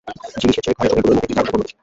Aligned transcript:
জিনিসের 0.41 0.63
চেয়ে 0.65 0.75
ঘরের 0.77 0.89
ছবিগুলিই 0.93 1.07
মতির 1.15 1.21
দৃষ্টি 1.21 1.39
আকর্ষণ 1.41 1.53
করিল 1.57 1.63
বেশি। 1.63 1.75